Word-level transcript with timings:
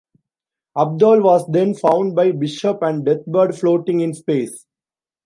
Abdol 0.75 1.21
was 1.21 1.45
then 1.47 1.75
found 1.75 2.15
by 2.15 2.31
Bishop 2.31 2.79
and 2.81 3.05
Deathbird 3.05 3.55
floating 3.55 3.99
in 3.99 4.15
space. 4.15 4.65